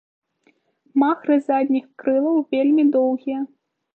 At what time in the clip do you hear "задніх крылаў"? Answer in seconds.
1.49-2.37